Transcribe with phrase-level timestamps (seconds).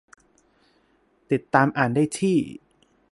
[1.31, 2.37] -ติดตามอ่านได้ที่